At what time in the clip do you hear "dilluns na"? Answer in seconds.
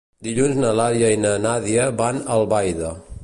0.27-0.71